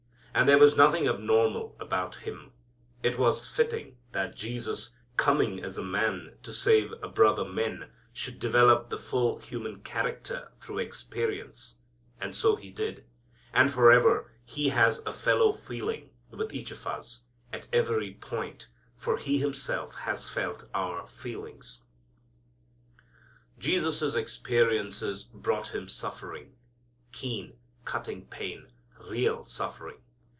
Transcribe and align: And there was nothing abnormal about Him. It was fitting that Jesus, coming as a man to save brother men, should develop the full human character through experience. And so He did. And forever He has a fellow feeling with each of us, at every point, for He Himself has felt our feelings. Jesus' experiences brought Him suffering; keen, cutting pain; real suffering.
And 0.33 0.47
there 0.47 0.57
was 0.57 0.77
nothing 0.77 1.09
abnormal 1.09 1.75
about 1.77 2.15
Him. 2.15 2.53
It 3.03 3.19
was 3.19 3.45
fitting 3.45 3.97
that 4.13 4.33
Jesus, 4.33 4.91
coming 5.17 5.61
as 5.61 5.77
a 5.77 5.83
man 5.83 6.37
to 6.43 6.53
save 6.53 6.93
brother 7.13 7.43
men, 7.43 7.89
should 8.13 8.39
develop 8.39 8.87
the 8.87 8.97
full 8.97 9.39
human 9.39 9.81
character 9.81 10.49
through 10.61 10.79
experience. 10.79 11.75
And 12.21 12.33
so 12.33 12.55
He 12.55 12.69
did. 12.69 13.03
And 13.51 13.73
forever 13.73 14.31
He 14.45 14.69
has 14.69 14.99
a 15.05 15.11
fellow 15.11 15.51
feeling 15.51 16.11
with 16.29 16.53
each 16.53 16.71
of 16.71 16.87
us, 16.87 17.19
at 17.51 17.67
every 17.73 18.13
point, 18.13 18.69
for 18.95 19.17
He 19.17 19.39
Himself 19.39 19.93
has 19.95 20.29
felt 20.29 20.63
our 20.73 21.05
feelings. 21.07 21.81
Jesus' 23.59 24.15
experiences 24.15 25.25
brought 25.25 25.75
Him 25.75 25.89
suffering; 25.89 26.55
keen, 27.11 27.57
cutting 27.83 28.27
pain; 28.27 28.71
real 28.97 29.43
suffering. 29.43 29.97